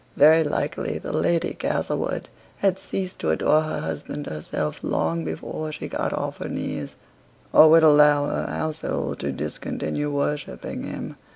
Very 0.17 0.43
likely 0.43 0.97
the 0.97 1.13
Lady 1.13 1.53
Castlewood 1.53 2.27
had 2.57 2.79
ceased 2.79 3.19
to 3.19 3.29
adore 3.29 3.61
her 3.61 3.81
husband 3.81 4.25
herself 4.25 4.79
long 4.83 5.23
before 5.23 5.71
she 5.71 5.87
got 5.87 6.11
off 6.11 6.37
her 6.37 6.49
knees, 6.49 6.95
or 7.53 7.69
would 7.69 7.83
allow 7.83 8.25
her 8.25 8.47
household 8.47 9.19
to 9.19 9.31
discontinue 9.31 10.09
worshipping 10.09 10.81
him. 10.81 11.17